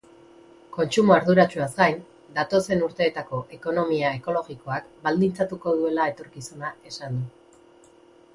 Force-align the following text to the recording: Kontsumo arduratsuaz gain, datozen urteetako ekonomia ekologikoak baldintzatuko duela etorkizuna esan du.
Kontsumo 0.75 1.13
arduratsuaz 1.15 1.67
gain, 1.81 1.99
datozen 2.37 2.81
urteetako 2.87 3.43
ekonomia 3.59 4.15
ekologikoak 4.21 4.89
baldintzatuko 5.05 5.77
duela 5.83 6.09
etorkizuna 6.15 6.73
esan 6.95 7.23
du. 7.23 7.97